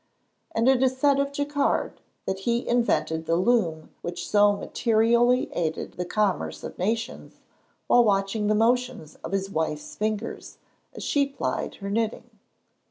[0.55, 5.93] And it is said of Jacquard, that he invented the loom which so materially aided
[5.93, 7.39] the commerce of nations,
[7.85, 10.57] while watching the motions of his wife's fingers,
[10.95, 12.31] as she plied her knitting.